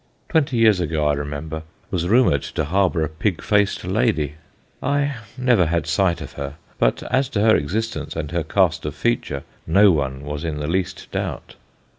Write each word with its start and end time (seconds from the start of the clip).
Twenty 0.29 0.57
years 0.57 0.79
ago, 0.79 1.05
I 1.05 1.13
remember, 1.13 1.57
an 1.57 1.61
old 1.61 1.61
house 1.61 1.65
opposite 1.65 1.85
the 1.85 1.91
church 1.91 1.91
was 2.01 2.07
rumoured 2.09 2.41
to 2.41 2.65
harbour 2.65 3.03
a 3.03 3.07
pig 3.09 3.41
faced 3.43 3.83
lady. 3.85 4.33
I 4.81 5.15
never 5.37 5.67
had 5.67 5.85
sight 5.85 6.21
of 6.21 6.31
her, 6.33 6.55
but 6.79 7.03
as 7.11 7.29
to 7.29 7.41
her 7.41 7.55
existence 7.55 8.15
and 8.15 8.31
her 8.31 8.41
cast 8.41 8.83
of 8.87 8.95
feature 8.95 9.43
no 9.67 9.91
one 9.91 10.23
was 10.23 10.43
in 10.43 10.57
the 10.59 10.65
least 10.65 11.09
doubt. 11.11 11.53